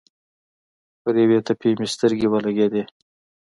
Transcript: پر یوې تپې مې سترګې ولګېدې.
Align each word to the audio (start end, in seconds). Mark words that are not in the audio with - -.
پر 1.01 1.13
یوې 1.23 1.39
تپې 1.47 1.69
مې 1.79 1.87
سترګې 1.93 2.27
ولګېدې. 2.29 2.83